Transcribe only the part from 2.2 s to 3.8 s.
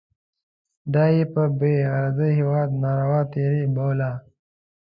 هیواد ناروا تېری